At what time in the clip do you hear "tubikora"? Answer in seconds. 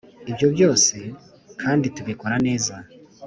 1.95-2.35